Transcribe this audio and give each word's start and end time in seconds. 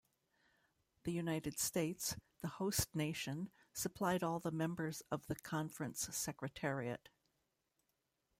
The 1.03 1.11
United 1.11 1.59
States, 1.59 2.15
the 2.39 2.47
host 2.47 2.95
nation, 2.95 3.51
supplied 3.71 4.23
all 4.23 4.39
the 4.39 4.49
members 4.49 5.03
of 5.11 5.27
the 5.27 5.35
conference 5.35 6.09
secretariat. 6.11 7.07